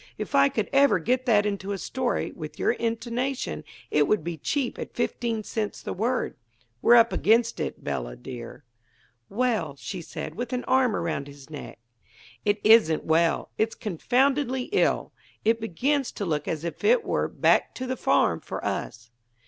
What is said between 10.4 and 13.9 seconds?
an arm around his neck. "It isn't well; it's